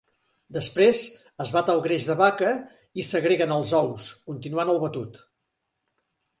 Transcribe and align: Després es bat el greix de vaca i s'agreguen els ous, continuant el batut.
Després 0.55 1.01
es 1.45 1.51
bat 1.57 1.69
el 1.73 1.83
greix 1.83 2.07
de 2.09 2.15
vaca 2.23 2.55
i 3.03 3.07
s'agreguen 3.11 3.55
els 3.59 3.77
ous, 3.83 4.11
continuant 4.33 4.77
el 4.77 4.85
batut. 4.89 5.25